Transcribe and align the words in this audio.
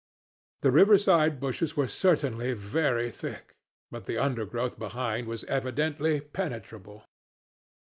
The 0.61 0.71
river 0.71 0.97
side 0.97 1.39
bushes 1.39 1.77
were 1.77 1.87
certainly 1.87 2.53
very 2.53 3.11
thick; 3.11 3.55
but 3.91 4.07
the 4.07 4.17
undergrowth 4.17 4.79
behind 4.79 5.27
was 5.27 5.43
evidently 5.43 6.19
penetrable. 6.21 7.05